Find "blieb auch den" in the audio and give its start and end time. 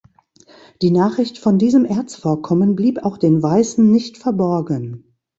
2.75-3.43